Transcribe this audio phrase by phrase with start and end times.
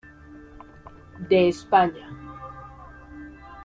[1.29, 2.09] De España.